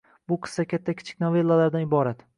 Bu 0.31 0.37
qissa 0.45 0.65
katta-kichik 0.71 1.23
novellalardan 1.27 1.89
iborat. 1.89 2.29